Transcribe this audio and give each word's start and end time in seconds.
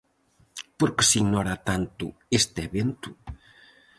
Por 0.77 0.89
que 0.95 1.03
se 1.09 1.15
ignora 1.21 1.55
tanto 1.69 2.05
este 2.39 2.59
evento? 2.69 3.09